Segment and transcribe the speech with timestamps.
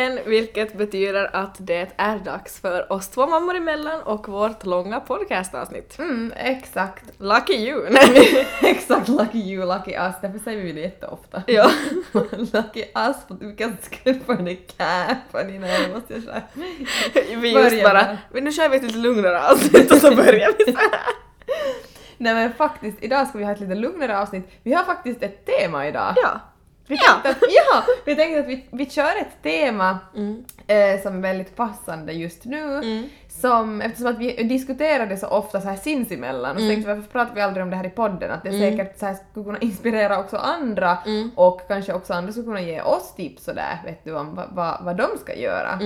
[0.00, 5.00] igen, vilket betyder att det är dags för oss två mammor emellan och vårt långa
[5.00, 5.98] podcastavsnitt.
[5.98, 7.04] Mm, exakt.
[7.18, 7.86] Lucky you!
[8.62, 10.14] exakt, lucky you, lucky us.
[10.22, 11.42] Därför säger vi det jätteofta.
[11.46, 11.70] ja.
[12.52, 16.42] lucky us, vi kan skaffa det capen innan jag måste säga.
[17.36, 20.72] Vi just bara, men nu kör vi ett lite lugnare avsnitt och så börjar vi
[20.72, 20.90] så här.
[22.16, 24.50] Nej men faktiskt, idag ska vi ha ett lite lugnare avsnitt.
[24.62, 26.14] Vi har faktiskt ett tema idag.
[26.16, 26.40] Ja.
[26.90, 27.12] Vi Ja.
[27.22, 30.44] tänkte att, ja, vi tänkte att vi, vi kör ett tema Mm.
[30.66, 32.62] eh, som är väldigt passande just nu.
[32.76, 33.08] Mm.
[33.28, 36.74] Som, eftersom att vi diskuterar det så ofta så här sinsemellan och så Mm.
[36.76, 38.30] tänkte varför pratar vi aldrig om det här i podden?
[38.30, 38.60] Att det Mm.
[38.60, 41.30] säkert så här skulle kunna inspirera också andra Mm.
[41.34, 44.84] och kanske också andra skulle kunna ge oss tips sådär, vet du, om vad, vad,
[44.84, 45.78] vad de ska göra.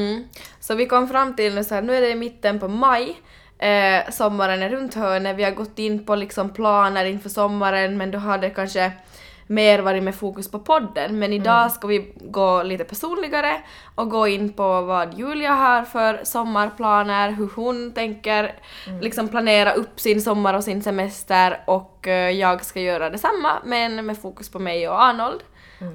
[0.61, 3.17] Så vi kom fram till nu så här, nu är det i mitten på maj,
[3.59, 8.11] eh, sommaren är runt hörnet, vi har gått in på liksom planer inför sommaren men
[8.11, 8.93] då har det kanske
[9.47, 11.19] mer varit med fokus på podden.
[11.19, 13.63] Men idag ska vi gå lite personligare
[13.95, 18.55] och gå in på vad Julia har för sommarplaner, hur hon tänker
[19.01, 24.07] liksom planera upp sin sommar och sin semester och eh, jag ska göra detsamma men
[24.07, 25.41] med fokus på mig och Arnold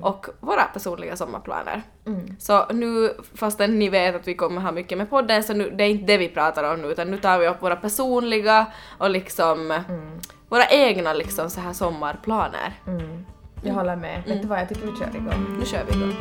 [0.01, 1.81] och våra personliga sommarplaner.
[2.07, 2.35] Mm.
[2.39, 5.83] Så nu, fastän ni vet att vi kommer ha mycket med podden, så nu, det
[5.83, 8.65] är inte det vi pratar om nu, utan nu tar vi upp våra personliga
[8.97, 10.19] och liksom Mm.
[10.49, 12.73] våra egna liksom så här sommarplaner.
[12.87, 13.25] Mm.
[13.61, 14.23] Jag håller med.
[14.27, 15.57] Vet du vad, jag tycker vi kör igång.
[15.59, 16.13] Nu kör vi igång.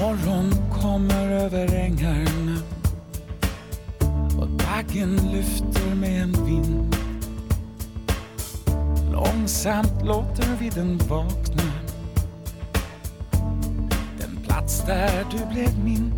[0.00, 0.52] Morgon
[0.82, 2.62] kommer över ängarna
[4.40, 6.96] och baggen lyfter med en vind.
[9.12, 11.85] Långsamt låter vi den vakna.
[14.66, 16.12] Plats där du blev min.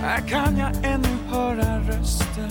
[0.00, 2.50] Här kan jag ännu höra röster.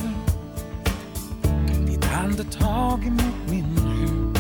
[1.88, 4.39] Ditt andetag emot min hud.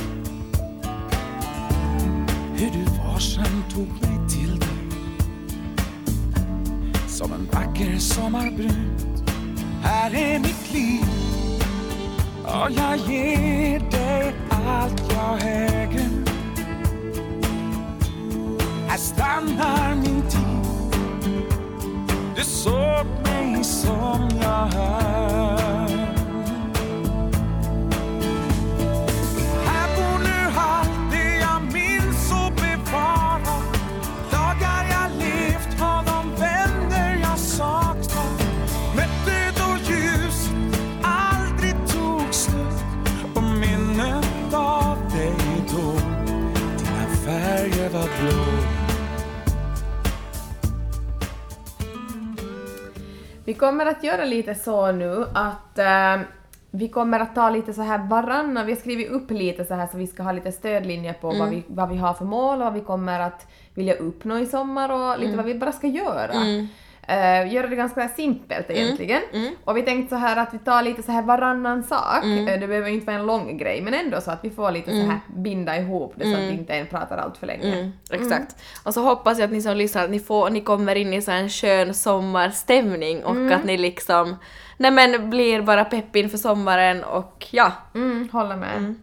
[2.55, 4.99] Hur du varsamt tog mig till dig
[7.07, 9.29] Som en vacker sommarbrud
[9.83, 11.05] Här är mitt liv
[12.43, 16.14] Och jag ger dig allt jag äger
[18.95, 20.65] här stannar min tid.
[22.35, 25.74] Du såg mig som jag är
[53.55, 56.17] kommer att göra lite så nu att eh,
[56.71, 59.87] vi kommer att ta lite så här varannan, vi har skrivit upp lite så här
[59.87, 62.63] så vi ska ha lite stödlinjer på vad, vi, vad vi har för mål och
[62.63, 66.33] vad vi kommer att vilja uppnå i sommar och lite vad vi bara ska göra.
[67.07, 69.21] Eh, göra det ganska simpelt egentligen.
[69.65, 72.23] Och vi tänkte så här att vi tar lite så här varannan sak.
[72.25, 74.91] Eh, det behöver inte vara en lång grej men ändå så att vi får lite
[74.91, 77.79] så här binda ihop det så att inte en pratar allt för länge.
[77.79, 78.55] Mm, exakt.
[78.85, 81.21] Och så hoppas jag att ni som lyssnar, att ni, får, ni kommer in i
[81.21, 83.53] så här en skön sommarstämning och Mm.
[83.59, 84.35] att ni liksom
[84.77, 87.71] nej men blir bara pepp inför sommaren och ja.
[87.95, 88.95] Mm, håller med.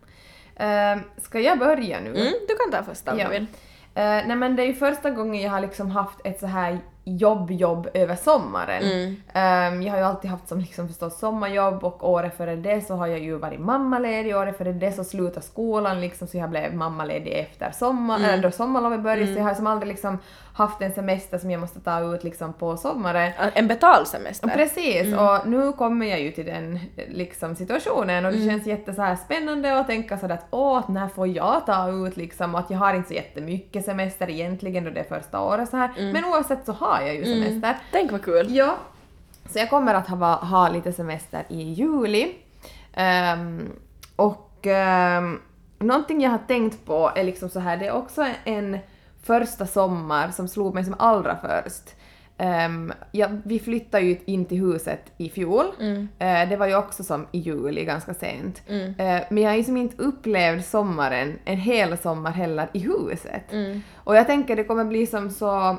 [0.57, 2.11] Eh, ska jag börja nu?
[2.11, 3.25] Mm, du kan ta första om Ja.
[3.25, 3.47] du vill.
[3.95, 6.79] Eh, nej men det är ju första gången jag har liksom haft ett så här
[7.05, 8.83] jobb-jobb över sommaren.
[8.83, 9.17] Mm.
[9.33, 12.95] Ehm, jag har ju alltid haft som liksom förstås sommarjobb och året före det så
[12.95, 16.75] har jag ju varit mammaledig, året före det så slutade skolan liksom så jag blev
[16.75, 18.31] mammaledig efter sommar, Mm.
[18.31, 20.19] eller då sommarlovet började så jag har som aldrig liksom
[20.55, 23.33] haft en semester som jag måste ta ut liksom på sommaren.
[23.55, 24.49] En betald semester.
[24.49, 25.19] Precis, Mm.
[25.19, 26.79] och nu kommer jag ju till den
[27.09, 28.51] liksom, situationen och det Mm.
[28.51, 32.17] känns jätte så här spännande att tänka sådär att åh, när får jag ta ut
[32.17, 35.69] liksom, och att jag har inte så jättemycket semester egentligen då det är första året
[35.71, 35.91] så här.
[35.99, 36.13] Mm.
[36.13, 37.79] men oavsett så har jag ju semester.
[37.93, 38.47] Tänk vad kul.
[38.57, 38.77] Ja.
[39.51, 42.35] Så jag kommer att ha, ha lite semester i juli.
[42.95, 43.71] Ehm,
[44.17, 44.67] och
[45.19, 45.41] um,
[45.79, 48.79] någonting jag har tänkt på är liksom så här, det är också en
[49.23, 51.97] första sommar som slog mig som allra först.
[52.39, 55.65] Ehm, ja, vi flyttade ju in till huset i fjol.
[55.81, 56.09] Mm.
[56.19, 58.63] Eh, det var ju också som i juli, ganska sent.
[58.69, 58.95] Mm.
[58.99, 63.53] Eh, men jag har ju som inte upplevt sommaren, en hel sommar heller, i huset.
[63.53, 63.83] Mm.
[63.95, 65.77] Och jag tänker det kommer bli som så...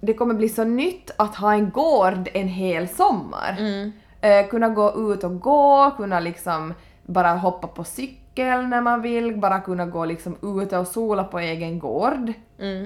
[0.00, 3.56] Det kommer bli så nytt att ha en gård en hel sommar.
[3.58, 3.92] Mm.
[4.20, 9.36] Eh, kunna gå ut och gå, kunna liksom bara hoppa på cykel när man vill,
[9.36, 12.32] bara kunna gå liksom ute och sola på egen gård,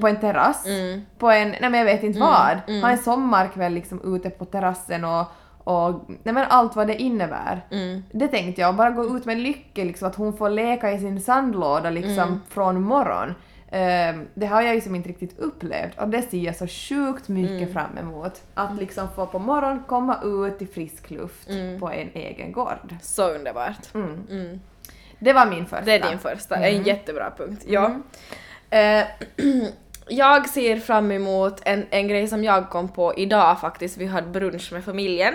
[0.00, 0.66] på en terrass,
[1.18, 5.04] på en, nej men jag vet inte vad, ha en sommarkväll liksom ute på terrassen
[5.04, 5.26] och
[5.64, 7.66] och nej men allt vad det innebär.
[8.12, 11.20] Det tänkte jag, bara gå ut med Lykke, liksom, att hon får leka i sin
[11.20, 13.34] sandlåda liksom från morgon.
[13.70, 15.98] Ehm, det har jag ju som inte riktigt upplevt.
[15.98, 18.42] Och det ser jag så sjukt mycket fram emot.
[18.54, 21.48] Att liksom få på morgonen komma ut i frisk luft
[21.80, 22.94] på en egen gård.
[23.02, 23.86] Så underbart.
[25.18, 25.84] Det var min första.
[25.84, 27.64] Det är din första, en jättebra punkt.
[27.66, 27.94] Ja.
[28.70, 29.04] Eh,
[30.08, 34.26] jag ser fram emot en, en grej som jag kom på idag faktiskt, vi hade
[34.26, 35.34] brunch med familjen.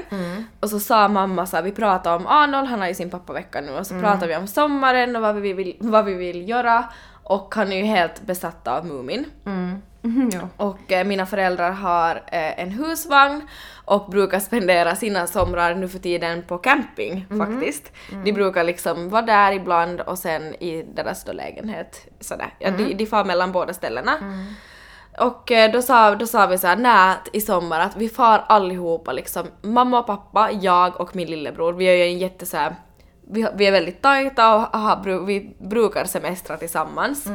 [0.59, 3.61] Och så sa mamma så här, vi pratade om Arnold, han har ju sin pappavecka
[3.61, 3.71] nu.
[3.71, 6.85] Och så pratade vi om sommaren och vad vi vill, vad vi vill göra
[7.25, 9.25] och han är ju helt besatt av Mumin.
[9.45, 9.81] Mm.
[10.33, 10.39] ja.
[10.57, 13.47] Och eh, mina föräldrar har eh, en husvagn
[13.85, 17.91] och brukar spendera sina somrar nu för tiden på camping faktiskt.
[18.23, 22.53] De brukar liksom vara där ibland och sen i deras då lägenhet sådär.
[22.59, 24.11] Ja, de, de far mellan båda ställena.
[25.19, 29.11] Och eh, då sa, då sa vi såhär nät i sommar att vi far allihopa
[29.11, 31.73] liksom, mamma och pappa, jag och min lillebror.
[31.73, 32.75] Vi är ju en jätte såhär,
[33.27, 34.65] vi, vi är väldigt tajta och
[35.05, 37.25] bru- vi brukar semestra tillsammans.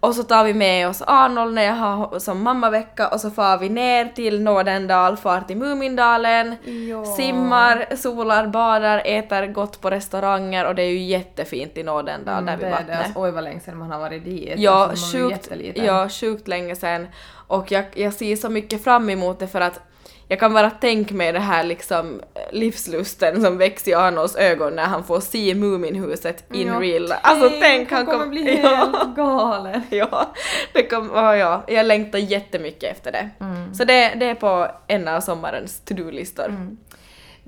[0.00, 3.58] Och så tar vi med oss Arnold när jag har som mammavecka och så far
[3.58, 6.54] vi ner till Nådendal, far till Mumindalen,
[6.90, 7.04] Ja.
[7.04, 12.56] simmar, solar, badar, äter gott på restauranger och det är ju jättefint i Nådendal där
[12.56, 12.88] det vid vattnet.
[12.88, 12.98] det.
[12.98, 14.54] Alltså, oj vad länge sedan man har varit dit.
[14.56, 17.08] Ja, Alltså, sjukt, ja, sjukt länge sedan.
[17.46, 19.80] Och jag, jag ser så mycket fram emot det för att
[20.30, 22.20] jag kan bara tänka mig det här liksom
[22.52, 27.12] livslusten som växer i Arnolds ögon när han får se Muminhuset in Ja, real.
[27.22, 29.82] Alltså tänk, han kommer kom- bli ja, helt galen.
[29.90, 30.34] ja,
[30.72, 33.30] det kom, ja, ja, jag längtar jättemycket efter det.
[33.40, 33.74] Mm.
[33.74, 36.76] Så det, det är på en av sommarens to-do-listor.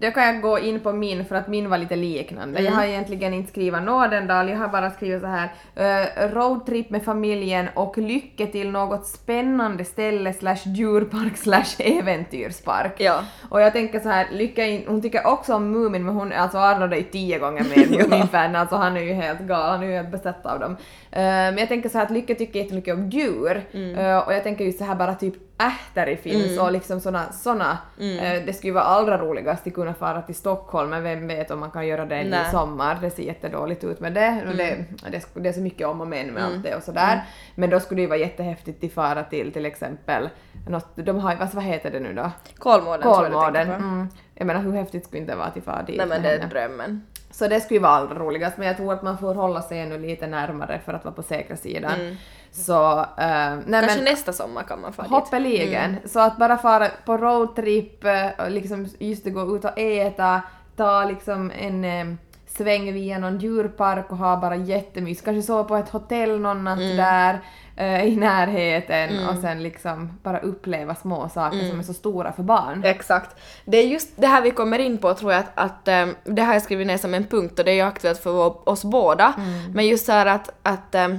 [0.02, 2.62] Då kan jag gå in på min för att min var lite liknande.
[2.62, 7.04] Jag har egentligen inte skrivit Nådendal, jag har bara skrivit så här uh, roadtrip med
[7.04, 12.94] familjen och lycka till något spännande ställe slash djurpark slash äventyrspark.
[12.98, 13.20] Ja.
[13.48, 16.58] Och jag tänker så här, Lycka in, hon tycker också om Mumin men hon, alltså
[16.58, 19.86] Arnold är ju tio gånger mer Mumin-fan, alltså han är ju helt galen, han är
[19.86, 20.76] ju helt besatt av dem.
[21.10, 23.62] Eh, men jag tänker så här att Lycka tycker jättemycket om djur
[23.98, 25.34] Eh, och jag tänker ju så här bara typ
[25.66, 29.94] ähteri finns och liksom såna, såna eh, det skulle ju vara allra roligast att kunna
[29.94, 33.22] fara till Stockholm men vem vet om man kan göra det i sommar, det ser
[33.22, 34.42] jättedåligt ut med det.
[34.48, 37.22] Och det, det, det är så mycket om och men med allt det och sådär.
[37.54, 40.28] Men då skulle det ju vara jättehäftigt att fara till till exempel
[40.68, 42.30] något, de har ju, vad, heter det nu då?
[42.58, 43.66] Kolmården tror jag du Kolmården.
[43.66, 43.74] tänker.
[43.74, 44.08] Mm.
[44.34, 47.06] Jag menar hur häftigt skulle inte vara att fara dit Nej men det är drömmen.
[47.30, 49.80] Så det skulle ju vara allra roligast men jag tror att man får hålla sig
[49.80, 52.16] ännu lite närmare för att vara på säkra sidan.
[52.52, 53.72] Så, eh, nej Mm.
[53.72, 55.10] Kanske men nästa sommar kan man fara dit.
[55.12, 55.96] hoppeligen.
[56.04, 60.42] Så att bara fara på roadtrip, eh, och liksom just att gå ut och äta,
[60.76, 62.14] ta liksom en eh,
[62.46, 65.20] sväng via någon djurpark och ha bara jättemys.
[65.20, 66.96] Kanske sova på ett hotell någon natt Mm.
[66.96, 67.40] där
[67.76, 71.70] eh, i närheten och sen liksom bara uppleva små saker Mm.
[71.70, 72.84] som är så stora för barn.
[72.84, 73.36] Exakt.
[73.64, 76.42] Det är just det här vi kommer in på tror jag att, att ehm, det
[76.42, 79.34] har jag skrivit ner som en punkt och det är ju aktuellt för oss båda.
[79.74, 81.18] Men just så här att, att ehm,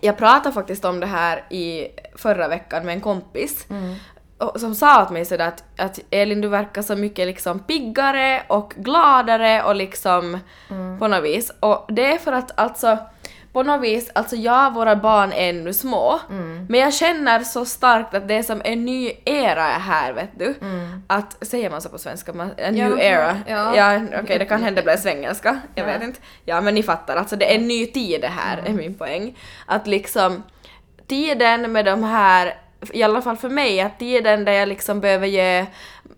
[0.00, 3.66] jag pratade faktiskt om det här i förra veckan med en kompis
[4.38, 8.42] och, som sa åt mig sådär att, att Elin du verkar så mycket liksom piggare
[8.48, 10.38] och gladare och liksom
[10.98, 11.52] på något vis.
[11.60, 12.98] Och det är för att alltså
[13.56, 16.20] på något vis, alltså ja, våra barn är ännu små,
[16.68, 20.38] men jag känner så starkt att det är som en ny era är här, vet
[20.38, 20.54] du.
[21.06, 22.32] Att, säger man så på svenska?
[22.32, 23.40] Man, new Ja, men- era?
[23.48, 23.76] ja.
[23.76, 25.92] ja okej, det kan hända bli svengelska, jag Ja.
[25.92, 26.20] vet inte.
[26.44, 29.38] Ja, men ni fattar, alltså det är en ny tid det här, är min poäng.
[29.66, 30.42] Att liksom,
[31.06, 32.54] tiden med de här,
[32.92, 35.66] i alla fall för mig, att tiden där jag liksom behöver ge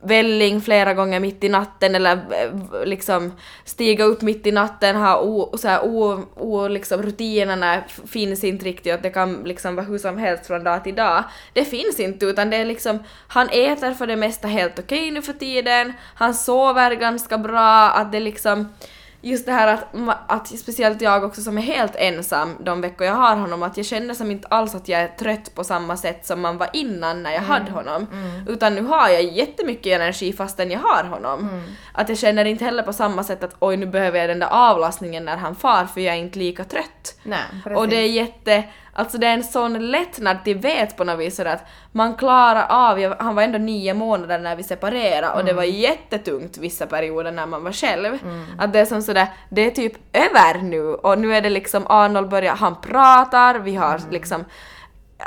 [0.01, 3.33] välling flera gånger mitt i natten eller eh, liksom
[3.65, 8.65] stiga upp mitt i natten, ha o, så här, o, o, liksom rutinerna finns inte
[8.65, 11.25] riktigt och det kan liksom vara hur som helst från dag till dag.
[11.53, 15.23] Det finns inte utan det är liksom, han äter för det mesta helt okej nu
[15.23, 18.69] för tiden, han sover ganska bra, att det liksom
[19.29, 19.85] just det här att,
[20.27, 23.87] att speciellt jag också som är helt ensam de veckor jag har honom, att jag
[23.87, 27.23] känner som inte alls att jag är trött på samma sätt som man var innan
[27.23, 28.07] när jag hade honom.
[28.49, 31.63] Utan nu har jag jättemycket energi fastän jag har honom.
[31.93, 34.49] Att jag känner inte heller på samma sätt att oj nu behöver jag den där
[34.51, 37.19] avlastningen när han far för jag är inte lika trött.
[37.23, 37.75] Nej.
[37.77, 38.65] Och det är jätte,
[38.99, 43.01] alltså det är en sån lättnad till vet på något vis att man klarar av,
[43.01, 47.33] jag, han var ändå nio månader när vi separerade och det var jättetungt vissa perioder
[47.33, 48.19] när man var själv.
[48.59, 51.87] Att det är som sådär, det är typ över nu och nu är det liksom
[51.87, 54.45] Arnold börjar, han pratar, vi har liksom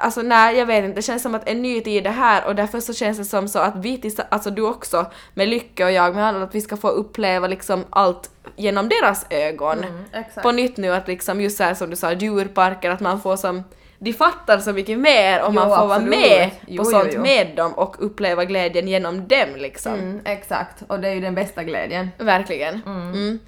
[0.02, 2.56] alltså nej jag vet inte, det känns som att en ny tid är här och
[2.56, 5.92] därför så känns det som så att vi tillsa- alltså du också med Lycka och
[5.92, 9.78] jag med alla, att vi ska få uppleva liksom allt genom deras ögon.
[9.78, 10.24] Mm.
[10.44, 13.36] På nytt nu att liksom just så här som du sa, djurparker, att man får
[13.36, 13.64] som
[14.04, 16.10] de fattar så mycket mer om man får vara absolut.
[16.20, 17.22] med Jo, på jo, sånt jo.
[17.22, 19.94] med dem och uppleva glädjen genom dem liksom.
[19.94, 22.10] Mm, exakt, och det är ju den bästa glädjen.
[22.18, 22.82] Verkligen.
[22.86, 23.40] Mm.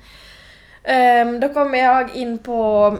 [0.83, 2.97] Ehm, då kommer jag in på,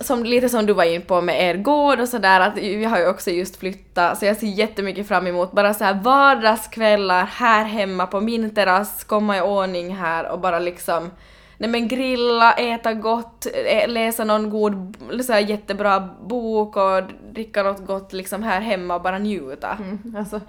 [0.00, 2.98] som, lite som du var in på med er gård och sådär, att vi har
[2.98, 7.64] ju också just flyttat, så jag ser jättemycket fram emot bara så här vardagskvällar här
[7.64, 11.10] hemma på min terrass, komma i ordning här och bara liksom
[11.58, 13.46] Nej men grilla, äta gott,
[13.86, 14.96] läsa någon god,
[15.26, 19.78] så här jättebra bok och dricka något gott liksom här hemma och bara njuta.
[19.80, 20.40] Mm, alltså,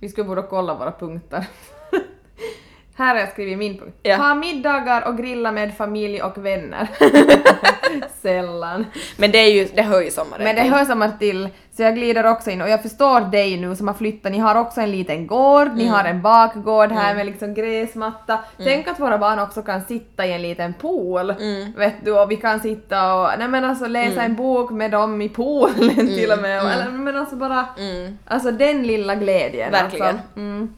[0.00, 1.46] vi skulle borde kolla våra punkter.
[2.98, 3.96] Här har jag skrivit min punkt.
[4.02, 4.16] Ja.
[4.16, 6.88] Ha middagar och grilla med familj och vänner.
[8.22, 8.86] Sällan.
[9.16, 11.94] Men det är ju, det hör ju sommaren Men det hör samma till, så jag
[11.94, 14.90] glider också in och jag förstår dig nu som har flyttat, ni har också en
[14.90, 15.78] liten gård, Mm.
[15.78, 18.38] ni har en bakgård här med liksom gräsmatta.
[18.58, 21.72] Tänk att våra barn också kan sitta i en liten pool, Mm.
[21.76, 25.22] vet du, och vi kan sitta och nej men alltså läsa en bok med dem
[25.22, 28.18] i poolen till och med, och, eller men alltså bara, Mm.
[28.26, 29.72] alltså den lilla glädjen.
[29.72, 30.06] Verkligen.
[30.06, 30.68] Alltså.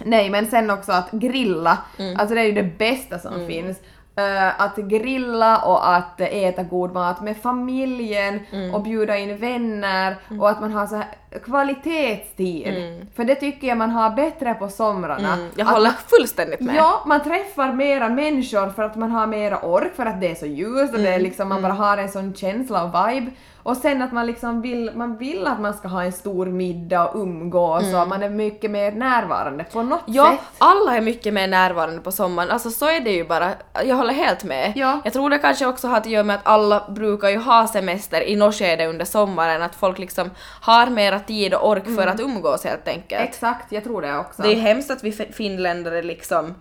[0.00, 0.10] Mm.
[0.10, 2.16] Nej men sen också att grilla, Mm.
[2.20, 3.78] alltså det är ju det bästa som finns.
[4.16, 8.74] Eh, att grilla och att äta god mat med familjen Mm.
[8.74, 11.02] och bjuda in vänner och att man har så
[11.44, 13.06] kvalitetstid.
[13.16, 15.32] För det tycker jag man har bättre på somrarna.
[15.34, 16.74] Mm, jag Att håller man- fullständigt med.
[16.76, 20.34] Ja, man träffar mera människor för att man har mera ork, för att det är
[20.34, 23.30] så ljust och det Mm, är liksom, man bara har en sån känsla och vibe.
[23.68, 27.08] Och sen att man liksom vill, man vill att man ska ha en stor middag
[27.08, 30.16] och umgås och man är mycket mer närvarande på något Mm.
[30.16, 30.40] Ja, sätt.
[30.58, 33.50] alla är mycket mer närvarande på sommaren, alltså så är det ju bara.
[33.84, 34.72] Jag håller helt med.
[34.76, 35.00] Ja.
[35.04, 38.28] Jag tror det kanske också har att göra med att alla brukar ju ha semester
[38.28, 42.20] i något skede under sommaren, att folk liksom har mera tid och ork för att
[42.20, 43.22] umgås helt enkelt.
[43.22, 44.42] Exakt, jag tror det också.
[44.42, 46.54] Det är hemskt att vi fi- finländare liksom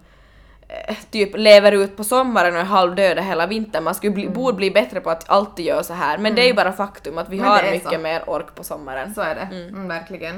[1.11, 3.83] typ lever ut på sommaren och är halvdöda hela vintern.
[3.83, 6.17] Man skulle bli, borde bli bättre på att alltid göra så här.
[6.17, 7.99] Men det är ju bara faktum att vi Men har mycket så.
[7.99, 9.13] mer ork på sommaren.
[9.13, 9.87] Så är det, mm.
[9.87, 10.35] verkligen.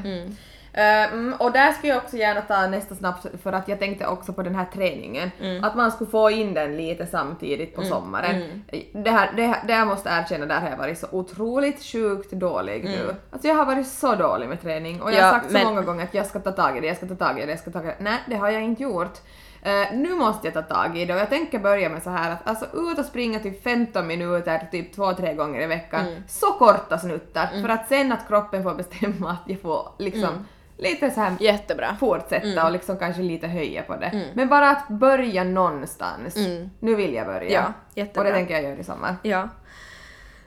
[0.73, 4.07] Eh, mm, och där skulle jag också gärna ta nästa snabbt för att jag tänkte
[4.07, 5.31] också på den här träningen.
[5.63, 8.63] Att man skulle få in den lite samtidigt på sommaren.
[8.93, 12.31] Det, här, det, här, det jag måste erkänna, där har jag varit så otroligt sjukt
[12.31, 13.15] dålig nu.
[13.31, 15.65] Alltså jag har varit så dålig med träning och jag har Ja, sagt så men-
[15.67, 17.51] många gånger att jag ska ta tag i det, jag ska ta tag i det,
[17.51, 18.03] jag ska ta tag i det.
[18.03, 19.17] Nej, det har jag inte gjort.
[19.61, 22.31] Eh, nu måste jag ta tag i det och jag tänker börja med så här
[22.31, 26.05] att alltså ut och springa typ 15 minuter typ två, tre gånger i veckan.
[26.27, 30.45] Så korta snuttar för att sen att kroppen får bestämma att jag får liksom
[30.77, 31.95] lite så här Jättebra.
[31.99, 34.31] fortsätta och liksom kanske lite höja på det.
[34.33, 36.35] Men bara att börja någonstans.
[36.79, 37.51] Nu vill jag börja.
[37.51, 38.23] Ja, och jättebra.
[38.23, 39.15] det tänker jag göra i sommar.
[39.23, 39.49] Ja.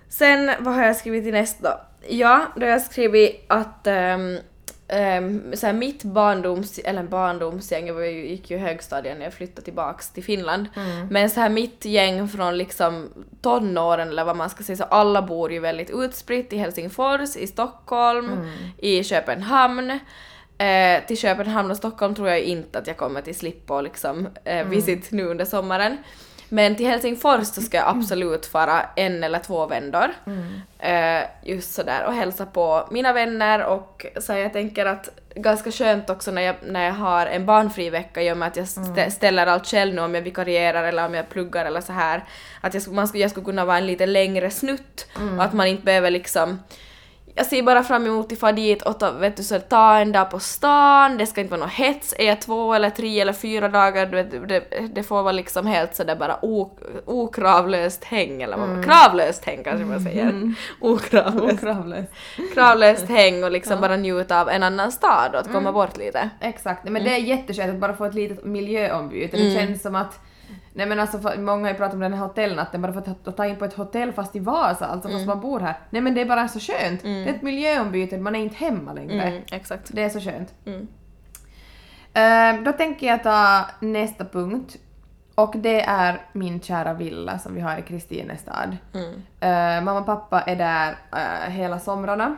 [0.08, 1.80] Sen, vad har jag skrivit i nästa?
[2.08, 4.38] Ja, då har jag skrivit att um,
[5.54, 10.10] så här mitt barndoms, eller barndomsgäng, jag gick ju i högstadiet när jag flyttade tillbaks
[10.10, 10.66] till Finland,
[11.10, 13.08] men så här mitt gäng från liksom
[13.42, 17.46] tonåren eller vad man ska säga, så alla bor ju väldigt utspritt i Helsingfors, i
[17.46, 18.30] Stockholm,
[18.78, 19.98] i Köpenhamn.
[20.58, 24.28] Eh, till Köpenhamn och Stockholm tror jag inte att jag kommer till slippa och liksom
[24.44, 25.96] eh, visit nu under sommaren.
[26.54, 30.10] Men till Helsingfors så ska jag absolut fara en eller två vändor.
[30.78, 36.10] Eh, just sådär och hälsa på mina vänner och så jag tänker att ganska skönt
[36.10, 39.10] också när jag, när jag har en barnfri vecka i och med att jag stä-
[39.10, 42.24] ställer allt själv nu om jag vikarierar eller om jag pluggar eller så här.
[42.60, 45.06] Att jag, man skulle, jag skulle kunna vara en lite längre snutt.
[45.38, 46.58] Och att man inte behöver liksom
[47.34, 50.12] jag ser bara fram emot att få dit och ta, vet du, så ta en
[50.12, 53.32] dag på stan, det ska inte vara någon hets, är jag två eller tre eller
[53.32, 58.42] fyra dagar, du vet, det, det får vara liksom helt sådär bara o, okravlöst häng
[58.42, 60.54] eller vad man, kravlöst häng kanske man säger.
[60.80, 61.62] Okravlöst.
[61.62, 62.12] Okravlöst.
[62.54, 66.30] Kravlöst häng och liksom bara njuta av en annan stad och att komma bort lite.
[66.40, 69.36] Exakt, men det är jätteskönt att bara få ett litet miljöombyte.
[69.36, 70.20] Det känns som att
[70.74, 73.28] Nej men alltså för, många har ju pratat om den här hotellnatten bara för att,
[73.28, 75.78] att ta in på ett hotell fast i Vasa, alltså fast man bor här.
[75.90, 77.02] Nej men det är bara så skönt.
[77.02, 79.22] Det är ett miljöombyte, man är inte hemma längre.
[79.22, 79.90] Mm, exakt.
[79.92, 80.54] Det är så skönt.
[80.66, 80.88] Mm.
[82.14, 84.76] Eh, då tänker jag ta nästa punkt.
[85.34, 88.76] Och det är min kära villa som vi har i Kristinestad.
[88.94, 89.12] Mm.
[89.40, 92.36] Eh, mamma och pappa är där eh, hela somrarna.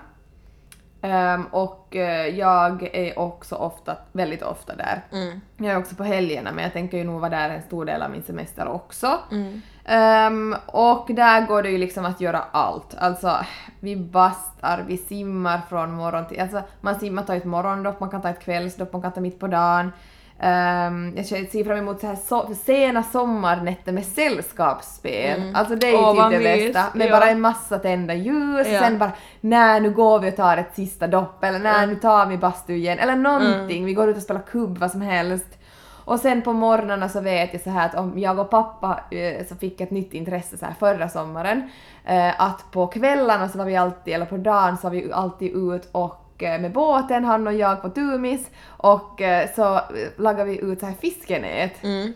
[1.05, 5.03] Ehm, och eh, jag är också ofta, väldigt ofta där.
[5.13, 5.41] Mm.
[5.57, 8.03] Jag är också på helgerna men jag tänker ju nog vara där en stor del
[8.03, 9.19] av min semester också.
[9.31, 9.63] Mm.
[9.85, 12.95] Ehm, och där går det ju liksom att göra allt.
[12.99, 13.37] Alltså
[13.81, 16.41] vi bastar, vi simmar från morgon till...
[16.41, 19.41] Alltså man simmar, tar ett morgondopp, man kan ta ett kvällsdopp, man kan ta mitt
[19.41, 19.93] på dagen.
[20.41, 25.53] Ehm, jag ser fram emot så här so sena sommarnätter med sällskapsspel.
[25.55, 26.85] Alltså det är ju Åh, typ det bästa.
[26.99, 27.13] Med Ja.
[27.21, 28.81] bara en massa tända ljus, Ja.
[28.81, 31.87] sen bara nej nu går vi och tar ett sista dopp eller nej Ja.
[31.87, 33.85] nu tar vi bastu igen eller någonting.
[33.85, 35.47] Vi går ut och spelar kubb vad som helst.
[36.07, 39.47] Och sen på morgnarna så vet jag så här att om jag och pappa eh,
[39.47, 41.71] så fick ett nytt intresse så här förra sommaren,
[42.05, 45.57] eh, att på kvällarna så var vi alltid, eller på dagen så var vi alltid
[45.73, 49.83] ut och med båten, han och jag på Tumis, och eh, så eh,
[50.17, 51.85] lagade vi ut så här fiskenät.
[51.85, 52.13] Mm.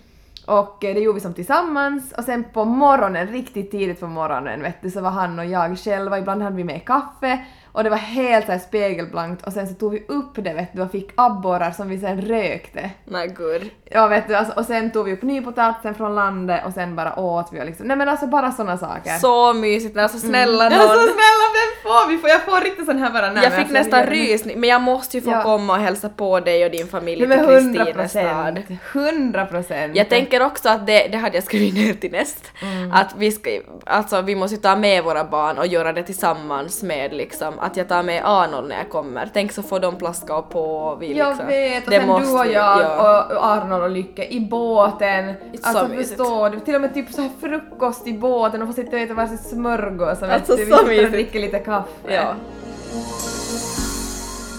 [0.46, 4.62] Och eh, det gjorde vi som tillsammans och sen på morgonen, riktigt tidigt på morgonen
[4.62, 7.38] vet du, så var han och jag själva, ibland hade vi med kaffe
[7.72, 10.72] och det var helt så här spegelblankt och sen så tog vi upp det vet
[10.72, 12.90] du och fick abborrar som vi sen rökte.
[13.04, 13.70] Nej gud.
[13.84, 17.18] Ja vet du, alltså, och sen tog vi upp nypotatisen från landet och sen bara
[17.18, 19.18] åt vi och liksom, nej men alltså bara såna saker.
[19.18, 20.94] Så mysigt, alltså snälla Ja, så någon.
[20.94, 22.18] snälla vem får vi?
[22.18, 24.68] Får jag får riktigt sån här bara nej, Jag men fick alltså, nästan rysning, men
[24.68, 25.42] jag måste ju få Ja.
[25.42, 27.94] komma och hälsa på dig och din familj Nej till men Kristinestad.
[27.94, 28.58] procent.
[28.92, 29.96] Hundra procent.
[29.96, 32.92] Jag tänker också att det, det hade jag skrivit ner till näst, Mm.
[32.92, 33.50] att vi ska,
[33.87, 37.88] alltså vi måste ta med våra barn och göra det tillsammans med liksom, att jag
[37.88, 39.31] tar med Arnold när jag kommer.
[39.35, 41.47] Tänk så får de plaska på och vi Jag liksom.
[41.47, 43.25] vet, och Det sen du och vi jag göra.
[43.38, 45.35] och Arnold och Lycke i båten.
[45.62, 46.09] så Alltså mysigt.
[46.09, 46.61] förstår du?
[46.61, 49.38] Till och med typ så här frukost i båten och få sitta och äta varsin
[49.38, 51.88] smörgås och Alltså, vet du, så vi och dricker lite kaffe.
[52.15, 52.35] Ja.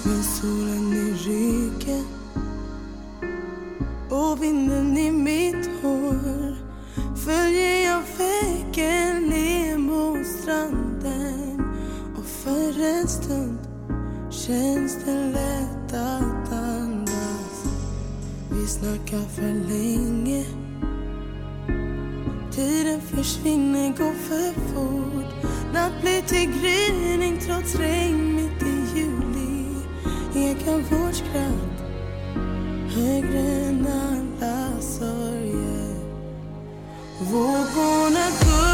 [0.05, 2.05] Med solen i ryggen
[4.11, 6.55] och vinden i mitt hår
[7.25, 11.58] följer jag vägen ner mot stranden och
[12.43, 13.59] för en stund
[14.31, 17.65] känns det lätt att andas.
[18.51, 20.45] Vi snackar för länge.
[22.51, 25.45] Tiden försvinner, går för fort.
[25.73, 29.65] Natt blir till gryning trots regn mitt i juli.
[30.35, 31.79] Ekar vårt skratt
[32.95, 35.95] högre än alla sorger.
[37.31, 38.68] Vågorna går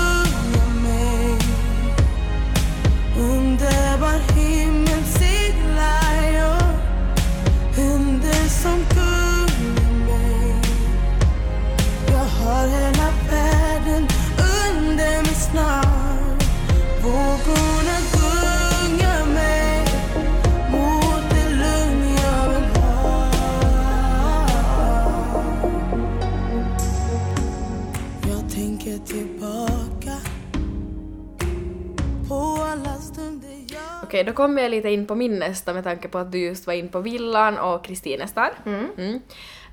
[34.15, 36.67] Okej, då kommer jag lite in på min nästa med tanke på att du just
[36.67, 38.51] var in på villan och Kristinestad.
[38.65, 39.21] Mm.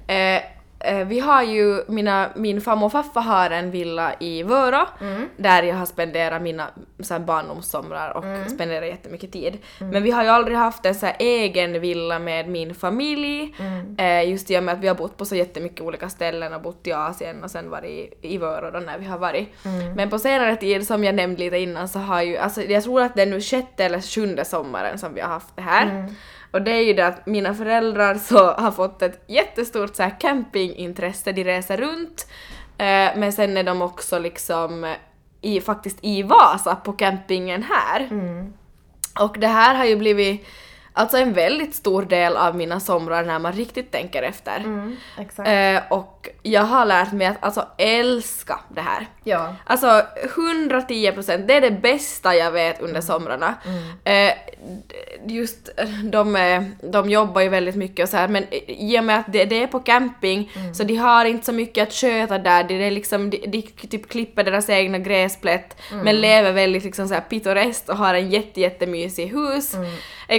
[0.07, 0.43] Eh, eh,
[1.07, 4.87] vi har ju, mina, min farmor och farfar har en villa i Vörå
[5.37, 6.67] där jag har spenderat mina
[7.01, 9.59] så här, barndomssomrar och spenderat jättemycket tid.
[9.79, 13.55] Men vi har ju aldrig haft en så här, egen villa med min familj.
[13.99, 16.63] Eh, just i och med att vi har bott på så jättemycket olika ställen och
[16.63, 17.91] bott i Asien och sen varit
[18.23, 19.49] i, i Vörå då när vi har varit.
[19.97, 23.03] Men på senare tid, som jag nämnde lite innan, så har ju, alltså jag tror
[23.03, 25.87] att det är nu sjätte eller sjunde sommaren som vi har haft det här.
[26.53, 30.21] Och det är ju det att mina föräldrar så har fått ett jättestort så här
[30.21, 32.27] campingintresse, de reser runt.
[32.79, 34.97] Eh, men sen är de också liksom eh,
[35.41, 38.09] i, faktiskt i Vasa på campingen här.
[39.21, 40.47] Och det här har ju blivit
[40.93, 44.57] alltså en väldigt stor del av mina somrar när man riktigt tänker efter.
[44.57, 44.97] Mm.
[45.77, 49.07] Eh, och jag har lärt mig att alltså älska det här.
[49.25, 49.55] ja.
[49.65, 50.03] Alltså
[50.37, 53.55] 110 procent, det är det bästa jag vet under somrarna.
[54.05, 54.33] Eh,
[54.89, 54.95] d-
[55.27, 55.71] just
[56.05, 59.33] de, eh, de jobbar ju väldigt mycket och så här men i och med att
[59.33, 62.75] det, det är på camping så de har inte så mycket att sköta där, det
[62.75, 67.21] är liksom, de, de typ klipper deras egna gräsplätt men lever väldigt liksom så här
[67.21, 69.75] pittoreskt och har en jätte, jättemysig hus.
[69.75, 69.91] Mm.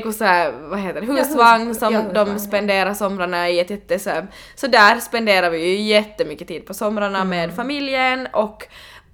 [0.02, 2.40] Så här, vad heter det, hus- husvagn som ja, husvagn, de ja.
[2.40, 6.74] spenderar somrarna i ett jätte så, här- så där spenderar vi ju jättemycket tid på
[6.74, 7.30] somrarna Mm.
[7.30, 8.68] med familjen och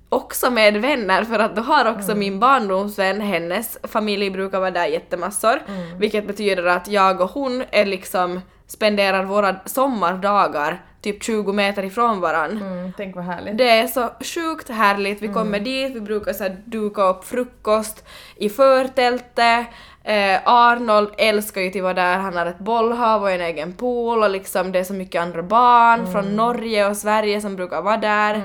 [0.10, 2.20] också med vänner för att då har också Mm.
[2.20, 5.60] min barndomsvän, hennes familj brukar vara där jättemassor.
[5.68, 6.00] Mm.
[6.00, 12.20] Vilket betyder att jag och hon är liksom spenderar våra sommardagar typ 20 meter ifrån
[12.20, 12.52] varann.
[12.62, 13.58] Mm, tänk vad härligt.
[13.58, 18.06] Det är så sjukt härligt, vi kommer dit, vi brukar så här duka upp frukost
[18.36, 19.68] i förtältet.
[20.04, 24.24] Eh, Arnold älskar ju att vara där, han har ett bollhav och en egen pool
[24.24, 27.98] och liksom det är så mycket andra barn från Norge och Sverige som brukar vara
[27.98, 28.42] där.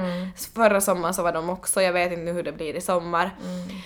[0.54, 3.30] Förra sommaren så var de också, jag vet inte hur det blir i sommar.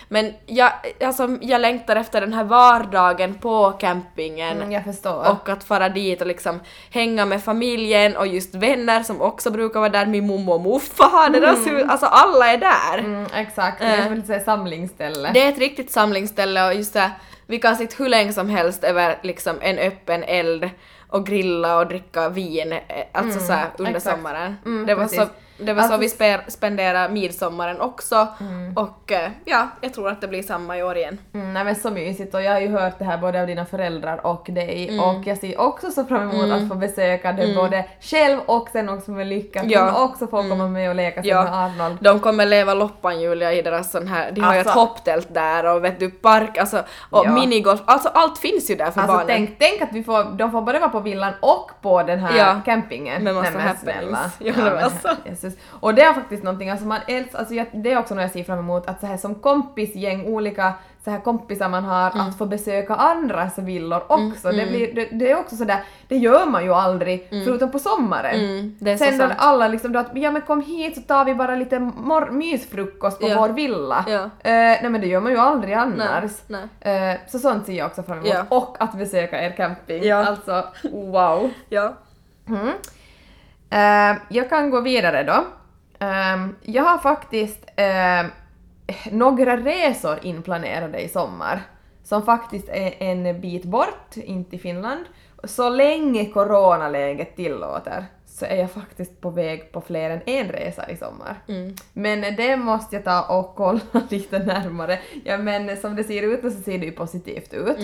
[0.08, 5.30] Men jag, alltså, jag längtar efter den här vardagen på campingen Mm, jag förstår.
[5.30, 9.80] och att fara dit och liksom hänga med familjen och just vänner som också brukar
[9.80, 12.98] vara där, min mommo och muffa har deras hus, alltså alla är där.
[12.98, 15.30] Mm, exakt, det är som ett samlingsställe.
[15.34, 17.10] Det är ett riktigt samlingsställe och just det,
[17.50, 20.70] Vi kan sitta hur länge som helst över liksom en öppen eld
[21.08, 22.80] och grilla och dricka vin, eh,
[23.12, 24.16] alltså så här under exakt.
[24.16, 24.56] sommaren.
[24.64, 25.34] Mm, det var, så, precis.
[25.58, 28.76] Det var så Alltså- vi spe, spenderade midsommaren också Mm.
[28.76, 31.18] och eh, ja, jag tror att det blir samma i år igen.
[31.34, 33.64] Mm, nej men så mysigt och jag har ju hört det här både av dina
[33.66, 35.00] föräldrar och dig Mm.
[35.04, 38.88] och jag ser också så fram emot att få besöka dig både själv och sen
[38.88, 39.60] också med Lycka.
[39.60, 39.90] Att Ja.
[39.90, 41.42] hon också får komma med och leka sen Ja.
[41.44, 41.98] med Arnold.
[42.00, 45.34] De kommer leva loppan Julia i deras sån här, de har ju ett Alltså- hopptält
[45.34, 46.78] där och vet du park, alltså
[47.10, 47.32] och Ja.
[47.34, 49.26] minigolf, alltså allt finns ju där för Alltså barnen.
[49.26, 52.38] tänk, tänk att vi får, de får både vara på villan och på den här
[52.38, 52.60] Ja.
[52.64, 53.24] campingen.
[53.24, 54.18] Med massa Nej, men snälla.
[54.38, 55.08] Ja, Ja, men men alltså.
[55.48, 55.60] Jesus.
[55.80, 58.30] Och det är faktiskt någonting, alltså man älskar, alltså jag, det är också något jag
[58.30, 60.72] ser fram emot, att så här som kompisgäng, olika
[61.04, 62.20] så här kompisar man har, Mm.
[62.28, 64.50] att få besöka andras villor också.
[64.52, 68.34] Det, blir, det, det är också sådär, det gör man ju aldrig, förutom på sommaren.
[68.40, 71.24] Mm, är så Sen då alla liksom då att ja men kom hit så tar
[71.24, 73.40] vi bara lite mor- mysfrukost på Ja.
[73.40, 74.04] vår villa.
[74.08, 74.22] Ja.
[74.24, 74.30] Eh,
[74.82, 76.32] nej men det gör man ju aldrig annars.
[76.46, 77.12] nej.
[77.12, 78.28] Eh, så sånt ser jag också fram emot.
[78.28, 78.44] Ja.
[78.48, 80.02] Och att besöka er camping.
[80.04, 80.26] Ja.
[80.26, 81.50] Alltså wow.
[81.68, 81.94] Ja.
[82.48, 82.72] Mm.
[83.70, 85.44] Eh, jag kan gå vidare då.
[85.98, 88.26] Ehm, jag har faktiskt eh,
[89.10, 91.62] några resor inplanerade i sommar
[92.04, 95.04] som faktiskt är en bit bort, inte i Finland.
[95.44, 100.90] Så länge coronaläget tillåter så är jag faktiskt på väg på fler än en resa
[100.90, 101.42] i sommar.
[101.48, 101.74] Mm.
[101.92, 104.98] Men det måste jag ta och kolla lite närmare.
[105.24, 107.78] Ja men som det ser ut nu så ser det ju positivt ut.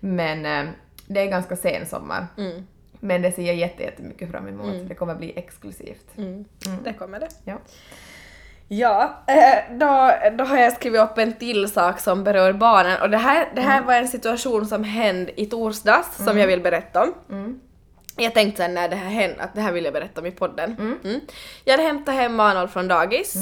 [0.00, 0.72] Men eh,
[1.06, 2.26] det är ganska sen sommar.
[2.38, 2.66] Mm.
[3.04, 4.88] Men det ser jag jätte- jättemycket fram emot.
[4.88, 6.06] Det kommer bli exklusivt.
[6.18, 6.44] Mm.
[6.84, 7.28] Det kommer det.
[7.44, 7.58] Ja.
[8.68, 13.10] Ja, eh, då, då har jag skrivit upp en till sak som berör barnen och
[13.10, 17.02] det här, det här var en situation som hände i torsdags som jag vill berätta
[17.02, 17.14] om.
[17.30, 17.60] Mm.
[18.16, 20.30] Jag tänkte sen när det här hände att det här vill jag berätta om i
[20.30, 20.76] podden.
[21.04, 21.20] Mm.
[21.64, 23.34] Jag hade hämtat hem Arnold från dagis.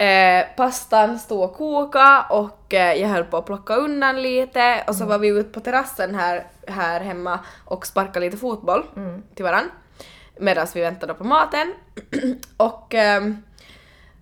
[0.00, 4.94] Eh, pastan stod och koka och eh, jag höll på att plocka undan lite och
[4.96, 8.82] så var vi ute på terrassen här, här hemma och sparkade lite fotboll
[9.34, 9.70] till varann
[10.38, 11.74] medan vi väntade på maten.
[12.56, 13.42] och ehm,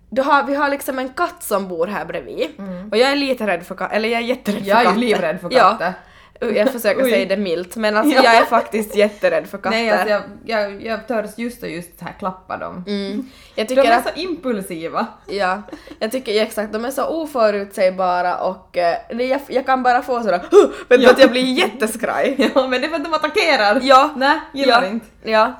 [0.09, 2.49] då har, vi har liksom en katt som bor här bredvid
[2.91, 4.85] och jag är lite rädd för katter, eller jag är jätterädd Jag för är ju
[4.85, 4.99] katter.
[4.99, 5.93] livrädd för Ja.
[6.39, 7.09] Jag försöker Oj.
[7.11, 8.21] säga det milt men alltså Ja.
[8.23, 9.69] jag är faktiskt jätterädd för katter.
[9.69, 12.83] Nej, alltså jag, jag, jag törs just och just här klappa dem.
[12.87, 13.29] mm.
[13.55, 15.07] Jag De tycker är att, så impulsiva.
[15.27, 15.61] ja,
[15.99, 20.41] jag tycker exakt, de är så oförutsägbara och eh, jag, jag kan bara få sådär
[20.51, 21.11] "Huh!" vet Ja.
[21.11, 22.51] att jag blir jätteskraj.
[22.55, 23.79] Ja, men det är för att de attackerar.
[23.83, 24.09] Ja.
[24.15, 24.87] Nej, gillar ja.
[24.89, 25.05] inte.
[25.23, 25.53] Ja.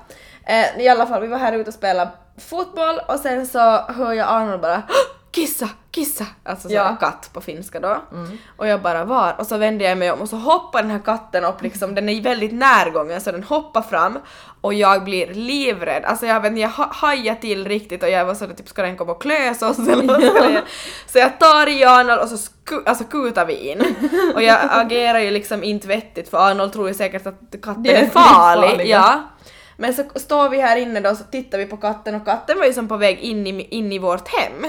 [0.48, 2.12] Eh, I alla fall, vi var här ute och spelade
[2.50, 5.19] fotboll och sen så hör jag Arnold bara "Huh!
[5.32, 6.86] Kissa, kissa, alltså så Ja.
[6.86, 6.98] Mm.
[6.98, 7.98] katt på finska då.
[8.58, 9.36] Och jag bara var?
[9.40, 12.10] Och så vände jag mig om och så hoppar den här katten upp liksom, den
[12.10, 14.20] är väldigt närgången så den hoppar fram
[14.62, 16.06] och jag blir livrädd.
[16.06, 18.98] Alltså jag vet jag ha- hajade till riktigt och jag var sådär typ ska den
[18.98, 20.22] komma och klösa oss eller
[20.54, 20.62] jag?
[21.08, 23.84] Så jag tar i Arnold och så sku- alltså kutar vi in.
[24.36, 27.94] Och jag agerar ju liksom inte vettigt för Arnold tror ju säkert att katten är
[28.04, 28.62] är farlig.
[28.68, 28.98] livsfarliga.
[28.98, 29.24] Ja.
[29.82, 32.58] Men så står vi här inne då och så tittar vi på katten och katten
[32.60, 34.64] var ju som på väg in i, in i vårt hem.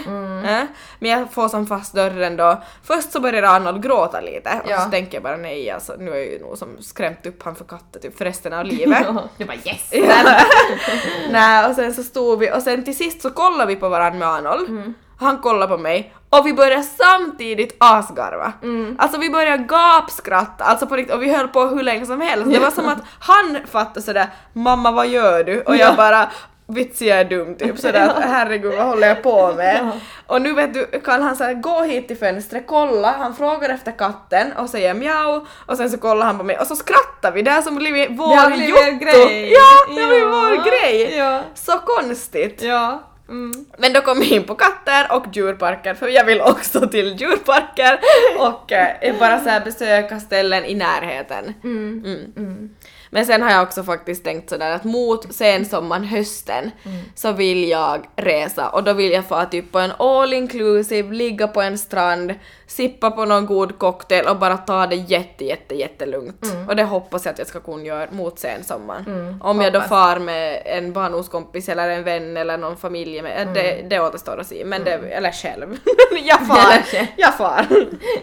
[0.45, 0.63] Eh,
[0.99, 2.63] Men jag får som fast dörren då.
[2.85, 4.81] Först så börjar Arnold gråta lite och Ja.
[4.85, 7.55] så tänker jag bara nej alltså nu har jag ju nog som skrämt upp han
[7.57, 9.07] för katten typ för resten av livet.
[9.39, 9.91] Du bara yes!
[11.31, 14.19] Nej och sen så stod vi och sen till sist så kollade vi på varandra
[14.19, 14.95] med Arnold.
[15.21, 18.53] Han kollade på mig och vi började samtidigt asgarva.
[18.99, 22.51] Alltså vi började gapskratta, alltså på riktigt, och vi höll på hur länge som helst.
[22.53, 25.97] Det var som att han fattade sådär “mamma vad gör du?” och jag Ja.
[25.97, 26.31] bara
[26.73, 29.91] Vitsi jag är dum typ sådär att herregud vad håller jag på med?
[30.27, 33.93] Och nu vet du kan han såhär gå hit till fönstret, kolla, han frågar efter
[33.93, 37.43] katten och säger mjau och sen så kollar han på mig och så skrattar vi,
[37.43, 39.05] det har som blivit vår Det har blivit jotto.
[39.05, 39.53] grej.
[39.53, 41.17] Ja, det har blivit vår grej!
[41.19, 41.41] Ja.
[41.55, 42.63] Så konstigt!
[42.63, 43.03] Ja.
[43.31, 43.65] Mm.
[43.79, 48.01] Men då kom vi in på katter och djurparker för jag vill också till djurparker
[48.39, 51.55] och eh, bara så besöka ställen i närheten.
[51.65, 52.71] Mm.
[53.11, 56.71] Men sen har jag också faktiskt tänkt sådär att mot sensommaren, hösten,
[57.15, 61.49] så vill jag resa och då vill jag få typ på en all inclusive, ligga
[61.49, 62.35] på en strand,
[62.67, 66.47] sippa på någon god cocktail och bara ta det jätte jätte jättelugnt.
[66.69, 69.39] Och det hoppas jag att jag ska kunna göra mot sensommaren.
[69.43, 73.83] Om jag då far med en barndomskompis eller en vän eller någon familj med, det,
[73.91, 75.79] det återstår att se, men det, eller själv.
[76.25, 77.07] jag far!
[77.17, 77.67] Jag far!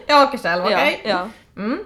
[0.08, 1.02] Jag åker själv, okej?
[1.04, 1.30] Ja, ja.
[1.62, 1.80] Mm.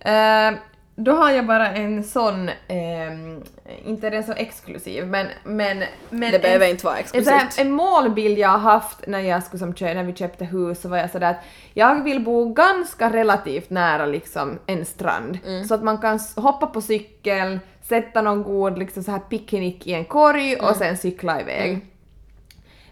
[0.00, 0.58] Eh,
[0.98, 3.42] då har jag bara en sån, ehm,
[3.84, 5.26] inte den så exklusiv, men...
[5.44, 7.58] men, men Det behöver en, inte vara en, exklusivt.
[7.58, 10.96] en målbild jag har haft när, jag skulle som, när vi köpte hus så var
[10.98, 15.38] jag sådär att jag vill bo ganska relativt nära liksom en strand.
[15.46, 15.64] Mm.
[15.64, 19.92] Så att man kan hoppa på cykeln, sätta någon god liksom så här picknick i
[19.92, 20.64] en korg Mm.
[20.64, 21.86] och sen cykla iväg.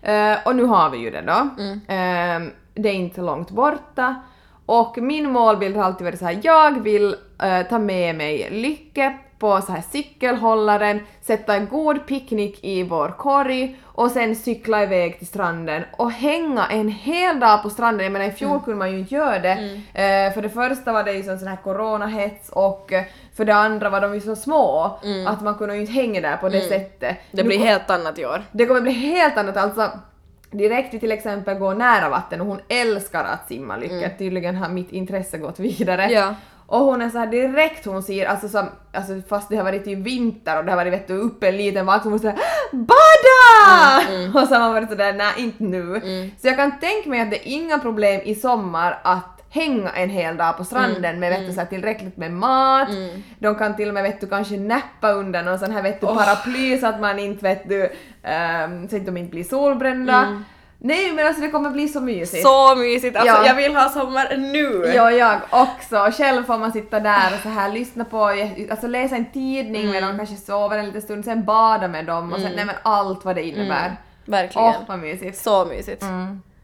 [0.03, 1.49] Eh, och nu har vi ju det då.
[1.59, 1.81] Mm.
[1.88, 4.14] Eh, det är inte långt borta.
[4.66, 9.18] Och min målbild har alltid varit så här, jag vill eh, ta med mig Lycke
[9.38, 15.18] på så här cykelhållaren, sätta en god picknick i vår korg och sen cykla iväg
[15.18, 18.05] till stranden och hänga en hel dag på stranden.
[18.05, 19.50] Jag menar i fjol kunde man ju inte göra det.
[19.94, 23.05] Eh, för det första var det ju sån här coronahets och eh,
[23.37, 24.98] för det andra var de ju så små
[25.29, 27.16] att man kunde ju inte hänga där på det sättet.
[27.33, 28.42] Det Nu blir ko- helt annat i år.
[28.53, 29.90] det kommer bli helt annat, alltså
[30.59, 34.69] direkt vi till exempel går nära vatten och hon älskar att simma Lycka, tydligen har
[34.69, 36.11] mitt intresse gått vidare.
[36.11, 36.35] Ja.
[36.67, 39.87] Och hon är så här direkt hon ser, alltså, som, alltså fast det har varit
[39.87, 42.38] i vinter och det har varit vet du, uppe en liten vak så hon säger
[42.73, 44.35] BADA!
[44.40, 46.01] Och så har man varit sådär nej inte nu.
[46.40, 50.11] Så jag kan tänka mig att det är inga problem i sommar att hänga en
[50.11, 52.88] hel dag på stranden med vet du, så här, tillräckligt med mat.
[53.38, 56.07] De kan till och med vet du, kanske nappa under någon sån här vet du,
[56.07, 60.43] paraply så att man inte vet du, um, så att de inte blir solbrända.
[60.79, 62.43] Nej men alltså det kommer bli så mysigt.
[62.43, 63.17] Så mysigt!
[63.17, 63.47] Alltså Ja.
[63.47, 64.93] jag vill ha sommar nu!
[64.95, 65.99] Ja, jag också.
[65.99, 68.25] Och själv får man sitta där och så här lyssna på,
[68.71, 69.93] alltså läsa en tidning Mm.
[69.93, 72.75] medan de kanske sover en liten stund, sen bada med dem och sen, nej men
[72.83, 73.87] allt vad det innebär.
[73.87, 73.97] Mm.
[74.25, 74.69] Verkligen.
[74.69, 75.38] Åh, vad mysigt.
[75.38, 76.03] Så mysigt.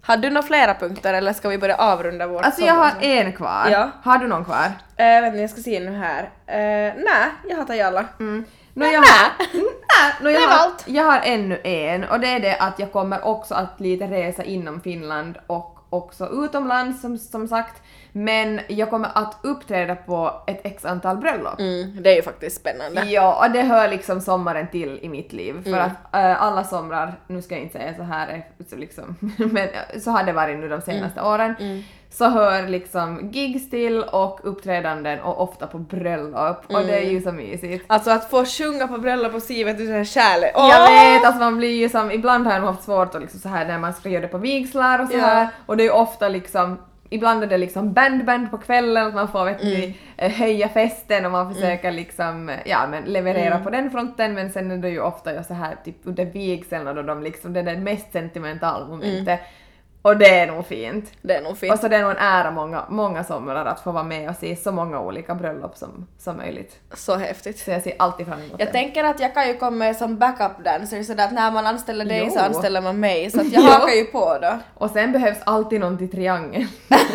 [0.03, 3.33] Har du några flera punkter eller ska vi börja avrunda vårt Alltså jag har en
[3.33, 3.69] kvar.
[3.71, 3.91] Ja.
[4.03, 4.73] Har du någon kvar?
[4.97, 6.23] Eh, vänta jag ska se nu här.
[6.23, 8.05] Uh, Nej, jag har tagit alla.
[8.21, 8.45] Mm.
[8.75, 12.79] Nej, jag, har, nå, jag, har, jag har ännu en och det är det att
[12.79, 17.83] jag kommer också att lite resa inom Finland och också utomlands som, som sagt.
[18.13, 21.61] Men jag kommer att uppträda på ett x antal bröllop.
[21.61, 23.03] Mm, det är ju faktiskt spännande.
[23.05, 25.63] Ja, och det hör liksom sommaren till i mitt liv.
[25.63, 25.81] För Mm.
[25.81, 30.01] att äh, alla somrar, nu ska jag inte säga så här, eh, liksom, men eh,
[30.01, 31.33] så har det varit nu de senaste Mm.
[31.33, 31.55] åren.
[32.13, 36.65] Så hör liksom gigs till och uppträdanden och ofta på bröllop.
[36.67, 37.11] Och det är Mm.
[37.15, 37.85] ju så mysigt.
[37.89, 40.53] Alltså att få sjunga på bröllop och se vet du sån kärlek.
[40.55, 43.41] Jag vet, alltså man blir ju som, ibland har jag nog haft svårt att liksom
[43.41, 45.21] så här när man ska göra det på vigslar och så Ja.
[45.25, 45.49] här.
[45.67, 46.79] Och det är ju ofta liksom
[47.13, 49.75] Ibland är det liksom band-band på kvällen, att man får vet Mm.
[49.75, 53.65] ni, eh, höja festen och man försöker liksom, eh, ja men leverera Mm.
[53.65, 56.89] på den fronten men sen är det ju ofta ju så här typ under vigseln
[56.89, 59.41] och då de liksom, det är det mest sentimentala momentet.
[60.03, 61.13] Och det är nog fint.
[61.23, 61.73] Det är nog fint.
[61.73, 64.37] Och så det är nog en ära många, många somrar att få vara med och
[64.37, 66.77] se så många olika bröllop som, som möjligt.
[66.95, 67.59] Så häftigt.
[67.59, 68.73] Så jag ser alltid fram emot Jag det.
[68.73, 72.05] tänker att jag kan ju komma med som backup dancer så att när man anställer
[72.05, 72.45] dig så Jo.
[72.45, 74.59] anställer man mig så att jag hakar ju på då.
[74.75, 76.69] Och sen behövs alltid någon till triangeln.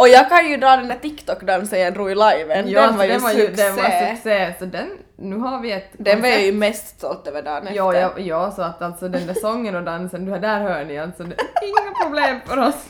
[0.00, 2.70] Och jag kan ju dra den där TikTok-dansen jag drog i liven.
[2.70, 3.62] Ja, den var ju den var succé.
[3.62, 7.26] den var succé, så den, nu har vi ett Den var jag ju mest stolt
[7.26, 7.76] över dagen efter.
[7.76, 11.22] Ja, ja, ja, så att alltså den där sången och dansen, där hör ni alltså,
[11.22, 11.36] det
[11.66, 12.86] inga problem för oss.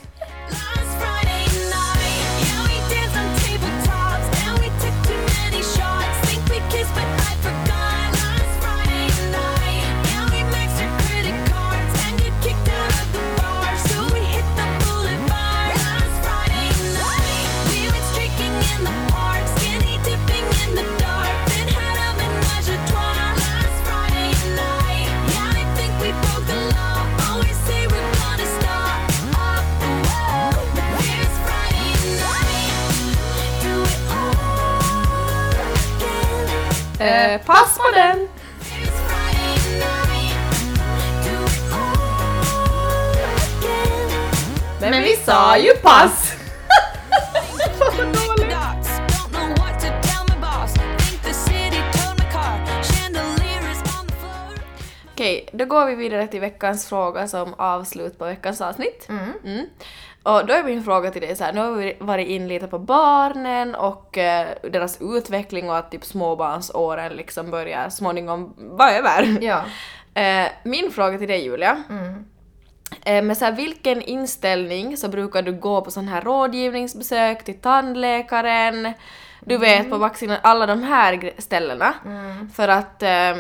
[37.00, 38.28] Eh, pass på den!
[44.80, 46.36] Men vi sa ju pass!
[55.12, 59.06] Okej, då går vi vidare till veckans fråga som avslut på veckans avsnitt.
[59.08, 59.32] Mm.
[59.44, 59.66] Mm.
[60.22, 62.66] Och då är min fråga till dig så här, nu har vi varit in lite
[62.66, 69.38] på barnen och eh, deras utveckling och att typ småbarnsåren liksom börjar småningom vara över.
[69.40, 69.64] Ja.
[70.14, 72.24] Eh, min fråga till dig Julia, Mm.
[73.04, 77.60] eh, med så här, vilken inställning så brukar du gå på sån här rådgivningsbesök till
[77.60, 78.92] tandläkaren,
[79.40, 81.94] du vet på vaccin, alla de här ställena.
[82.54, 83.38] För att ehm,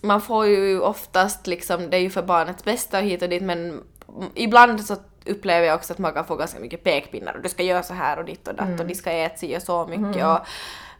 [0.00, 3.42] man får ju oftast liksom, det är ju för barnets bästa och hit och dit
[3.42, 7.42] men mm, ibland så upplever jag också att man kan få ganska mycket pekpinnar och
[7.42, 9.62] du ska göra så här och ditt och datt och de ska äta si och
[9.62, 10.40] så mycket och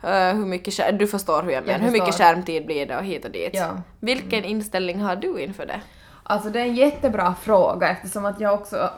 [0.09, 3.25] eh, hur mycket du förstår hur jag menar, hur mycket skärmtid blir det och hit
[3.25, 3.51] och dit.
[3.53, 3.83] Ja.
[4.01, 5.81] Vilken inställning har du inför det?
[6.23, 8.91] Alltså det är en jättebra fråga eftersom att jag också,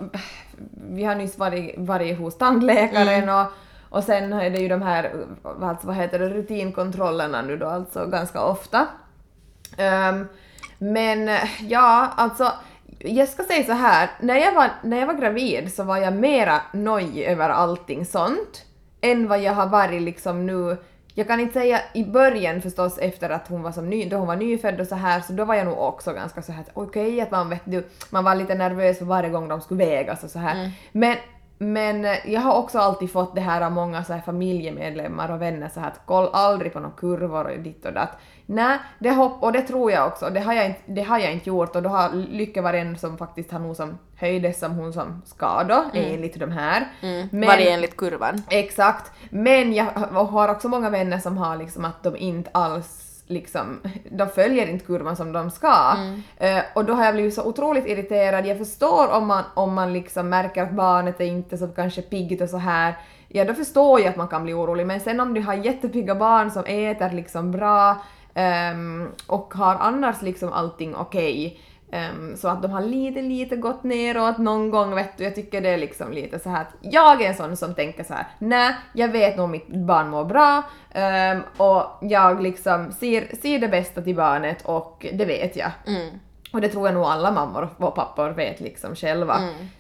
[0.91, 3.47] vi har nyss varit, varit hos tandläkaren och,
[3.89, 5.27] och sen är det ju de här,
[5.63, 8.87] alltså vad heter det, rutinkontrollerna nu då alltså ganska ofta.
[9.77, 10.29] Ehm,
[10.79, 12.53] men ja, alltså
[12.99, 16.13] jag ska säga så här, när jag, var, när jag var gravid så var jag
[16.13, 18.65] mera nöjd över allting sånt
[19.01, 20.77] än vad jag har varit liksom nu
[21.19, 24.27] jag kan inte säga i början förstås efter att hon var som ny, då hon
[24.27, 26.71] var nyfödd och så här så då var jag nog också ganska så här att
[26.75, 30.25] okej att man vet du, man var lite nervös för varje gång de skulle vägas
[30.25, 30.71] och så här.
[30.93, 31.17] Men
[31.59, 35.43] men eh, jag har också alltid fått det här av många så här familjemedlemmar och
[35.43, 38.19] vänner så här att koll aldrig på några kurvor och ditt och datt.
[38.49, 40.31] Nej, det hopp, och det tror jag också.
[40.31, 42.99] Det har jag inte, det har jag inte gjort och då har Lycka varit en
[42.99, 46.87] som faktiskt har nog som höjdes som hon som ska då, enligt de här.
[47.01, 47.29] Mm.
[47.33, 48.43] Men- Varje enligt kurvan.
[48.51, 49.13] Exakt.
[49.31, 49.85] Men jag
[50.31, 53.81] har också många vänner som har liksom att de inte alls liksom,
[54.11, 55.97] de följer inte kurvan som de ska.
[56.37, 58.47] Eh, och då har jag blivit så otroligt irriterad.
[58.47, 62.43] Jag förstår om man, om man liksom märker att barnet är inte så kanske piggt
[62.43, 62.95] och så här.
[63.29, 64.87] Ja, då förstår jag att man kan bli orolig.
[64.87, 67.97] Men sen om du har jättepigga barn som äter liksom bra
[68.37, 71.61] ehm, och har annars liksom allting okej.
[71.93, 75.25] ehm, så att de har lite, lite gått neråt någon gång vet du.
[75.25, 78.05] Jag tycker det är liksom lite så här att jag är en sån som tänker
[78.05, 83.37] så här: nej, jag vet nog mitt barn mår bra ehm, och jag liksom ser,
[83.43, 85.71] ser det bästa till barnet och det vet jag.
[85.87, 86.09] Mm.
[86.53, 89.39] Och det tror jag nog alla mammor och pappor vet liksom själva.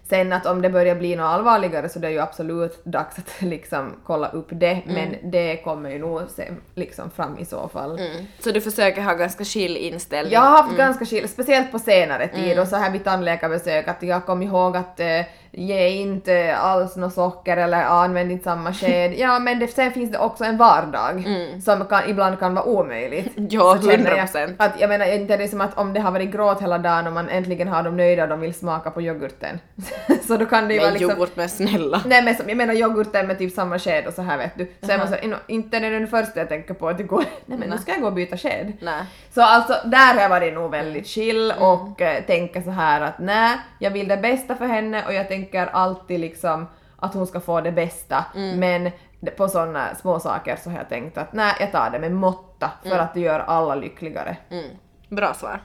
[0.08, 3.34] Sen att om det börjar bli något allvarligare så det är ju absolut dags att
[3.42, 7.98] liksom kolla upp det, men det kommer ju nog se liksom fram i så fall.
[7.98, 8.24] Mm.
[8.38, 10.32] Så du försöker ha ganska chill inställning?
[10.32, 14.02] Jag har haft ganska skill, speciellt på senare tid och så här vid tandläkarbesök att
[14.02, 19.14] jag kom ihåg att eh, ge inte alls något socker eller använd inte samma sked.
[19.18, 21.24] Ja men det, sen finns det också en vardag
[21.64, 23.32] som kan, ibland kan vara omöjligt.
[23.50, 24.54] Ja, Så känner jag 100%.
[24.58, 27.06] Att, jag menar inte är det som att om det har varit gråt hela dagen
[27.06, 29.60] och man äntligen har dem nöjda och de vill smaka på yoghurten.
[30.26, 31.10] så då kan det ju vara Men liksom...
[31.18, 32.02] yoghurt med snälla.
[32.06, 34.72] Nej men som, jag menar yoghurten med typ samma sked och så här vet du.
[34.80, 37.58] Så så, "Ino- inte är det den första jag tänker på att det går, nej
[37.58, 38.72] men nu ska jag gå och byta sked.
[38.80, 39.04] Nej.
[39.34, 43.18] Så alltså där har jag varit nog väldigt chill och eh, tänker så här att
[43.18, 46.66] nej, jag vill det bästa för henne och jag tänker alltid liksom
[46.98, 48.24] att hon ska få det bästa.
[48.34, 51.98] Men det- på sådana små saker så har jag tänkt att nej, jag tar det
[51.98, 54.36] med måtta för att det gör alla lyckligare.
[54.50, 54.64] Mm.
[55.08, 55.60] Bra svar.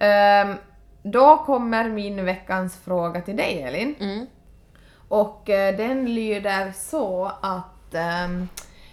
[0.00, 0.54] Ehm,
[1.12, 3.94] då kommer min veckans fråga till dig Elin.
[4.00, 4.26] Mm.
[5.08, 7.94] Och eh, den lyder så att...
[7.94, 8.48] ehm,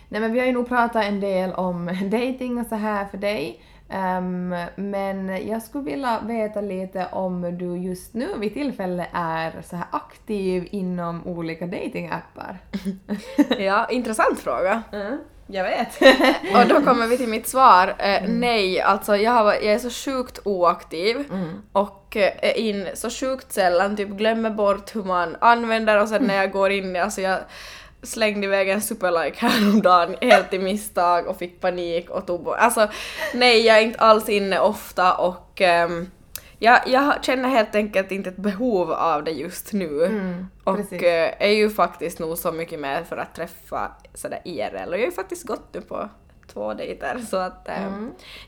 [0.10, 3.17] nej men vi har ju nog pratat en del om dating och så här för
[3.17, 3.62] dig.
[3.89, 9.76] Ehm, men jag skulle vilja veta lite om du just nu vid tillfälle är så
[9.76, 12.58] här aktiv inom olika datingappar.
[13.60, 14.84] Ja, intressant fråga.
[14.91, 16.01] Mm, jag vet.
[16.56, 17.95] Och då kommer vi till mitt svar.
[17.99, 21.25] Eh, Nej, alltså jag, har, jag är så sjukt oaktiv
[21.71, 26.23] och eh, är in så sjukt sällan, typ glömmer bort hur man använder och sen
[26.23, 27.39] när jag går in, alltså jag
[28.03, 32.58] slängde iväg en superlike häromdagen helt i misstag och fick panik och tog bort.
[32.60, 32.88] Alltså
[33.34, 36.12] nej, jag är inte alls inne ofta och ehm,
[36.60, 40.04] jag, jag känner helt enkelt inte ett behov av det just nu.
[40.63, 41.04] och precis.
[41.04, 45.00] eh, är ju faktiskt nog så mycket mer för att träffa sådär IRL och jag
[45.00, 46.10] har ju faktiskt gått nu på
[46.53, 47.75] två dejter så att eh,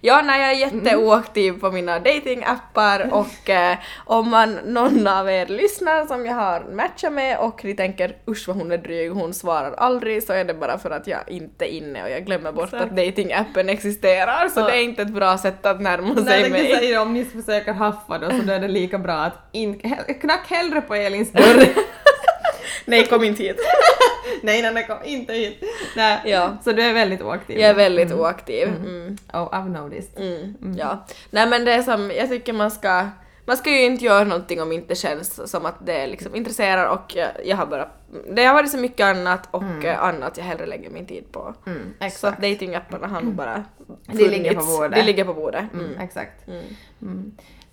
[0.01, 5.45] ja, nej jag är jätteoaktiv på mina datingappar och eh, om man, någon av er
[5.45, 9.34] lyssnar som jag har matchat med och ni tänker usch vad hon är dryg, hon
[9.34, 12.51] svarar aldrig så är det bara för att jag inte är inne och jag glömmer
[12.51, 12.84] bort Exakt.
[12.84, 14.65] att datingappen existerar så Ja.
[14.65, 16.75] det är inte ett bra sätt att närma Nej, sig jag mig.
[16.75, 19.79] säga om ni försöker haffa då så då är det lika bra att in,
[20.21, 21.65] knack hellre på Elins dörr.
[22.86, 23.60] Nej, kom inte hit.
[24.44, 25.64] nej, nej, nej, kom inte hit.
[25.96, 26.20] Nej.
[26.26, 26.58] Ja.
[26.64, 27.60] Så du är väldigt oaktiv.
[27.60, 28.68] Jag är väldigt oaktiv.
[28.68, 29.18] Mm.
[29.34, 30.18] Oh, I've noticed.
[30.18, 31.06] Mm, Ja.
[31.30, 33.08] Nej men det är som, jag tycker man ska,
[33.46, 36.86] man ska ju inte göra någonting om det inte känns som att det liksom intresserar
[36.88, 37.88] och jag, har bara,
[38.36, 41.54] det har varit så mycket annat och eh, annat jag hellre lägger min tid på.
[41.66, 43.64] Mm, Så att datingapparna har nog bara
[44.08, 44.78] De ligger på funnits.
[44.78, 44.96] bordet.
[45.00, 45.64] De ligger på bordet.
[45.74, 46.00] Mm, Mm.
[46.00, 46.48] exakt.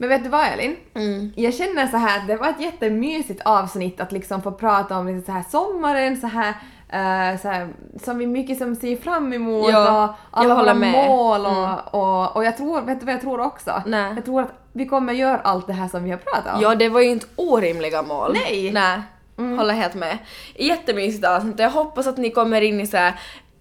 [0.03, 0.11] Mm.
[0.11, 0.77] Men vet du vad Elin?
[0.95, 1.33] Mm.
[1.37, 5.23] Jag känner så här att det var ett jättemysigt avsnitt att liksom få prata om
[5.27, 6.49] så här sommaren, så här,
[6.89, 7.69] eh, så här
[8.05, 10.95] som vi mycket som ser fram emot Ja, och alla våra med.
[10.95, 11.09] Mm.
[11.09, 13.83] mål och, och, och jag tror, vet du vad jag tror också?
[13.87, 14.13] Nej.
[14.15, 16.63] Jag tror att vi kommer göra allt det här som vi har pratat om.
[16.63, 18.33] Ja, det var ju inte orimliga mål.
[18.33, 18.73] Nej.
[18.73, 19.03] Nej.
[19.37, 20.19] Håller helt med.
[20.55, 21.59] Jättemysigt avsnitt.
[21.59, 23.15] Jag hoppas att ni kommer in i så här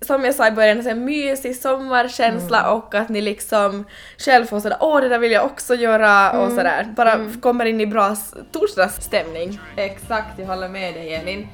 [0.06, 3.86] som jag sa i början, här mysig sommarkänsla och att ni liksom
[4.18, 6.94] själv får sådär åh det där vill jag också göra och sådär.
[6.96, 8.16] Bara kommer in i bra
[8.52, 9.60] torsdagsstämning.
[9.76, 11.48] Exakt, jag håller med dig Elin.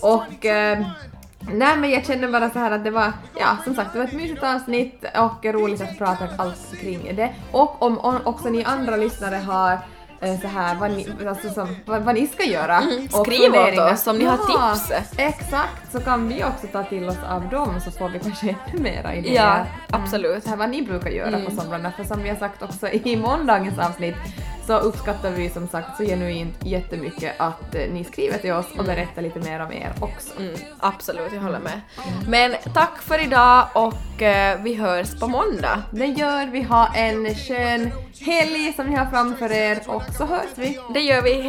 [0.00, 0.86] Och eh,
[1.52, 4.06] nej men jag känner bara så här att det var, ja som sagt det var
[4.06, 7.34] ett mysigt avsnitt och roligt att prata alls kring det.
[7.50, 9.78] Och om, om också ni andra lyssnare har
[10.40, 12.78] så här vad ni, alltså, som, vad, vad ni ska göra.
[12.78, 15.12] och Mm, skriv åt oss om ni har Ja, tips.
[15.16, 18.82] Exakt, så kan vi också ta till oss av dem så får vi kanske ännu
[18.82, 19.34] mera idéer.
[19.34, 20.44] Ja, absolut.
[20.44, 21.44] Så här vad ni brukar göra Mm.
[21.44, 24.14] på somrarna, för som vi har sagt också i måndagens avsnitt
[24.66, 28.84] så uppskattar vi som sagt så genuint jättemycket att eh, ni skriver till oss och
[28.84, 30.40] berättar lite mer om er också.
[30.40, 31.80] Mm, absolut, jag håller med.
[32.28, 35.82] Men tack för idag och eh, vi hörs på måndag.
[35.90, 40.50] Det gör vi, ha en skön helg som ni har framför er och så hörs
[40.56, 40.78] vi.
[40.94, 41.42] Det gör vi,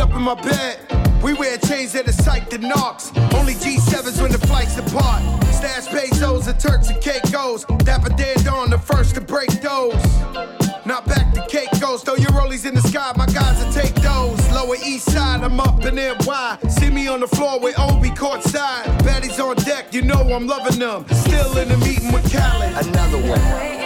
[0.00, 0.76] up in my bed.
[1.22, 3.10] We wear chains that are psyched and knocks.
[3.34, 5.22] Only G7s when the flights depart.
[5.52, 7.64] Stash pesos and Turks and Caicos.
[7.84, 10.02] Dapper dead on the first to break those.
[10.84, 12.04] Not back to Caicos.
[12.04, 14.38] Throw your rollies in the sky, my guys will take those.
[14.52, 16.58] Lower east side, I'm up in NY.
[16.68, 18.84] See me on the floor with Obi courtside.
[19.00, 19.55] Baddies on
[19.96, 21.06] you know I'm loving them.
[21.08, 22.86] Still in the meeting with Khaled.
[22.86, 23.85] Another one.